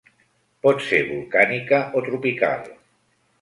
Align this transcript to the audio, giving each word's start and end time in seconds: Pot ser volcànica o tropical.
Pot 0.65 0.79
ser 0.85 1.01
volcànica 1.09 1.83
o 2.01 2.03
tropical. 2.09 2.67